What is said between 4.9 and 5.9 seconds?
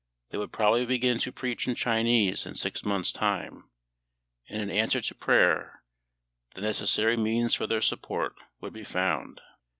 to prayer